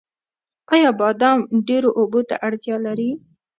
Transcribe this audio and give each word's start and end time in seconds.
آیا 0.73 0.89
بادام 0.99 1.39
ډیرو 1.67 1.89
اوبو 1.99 2.21
ته 2.29 2.35
اړتیا 2.47 2.75
لري؟ 2.85 3.09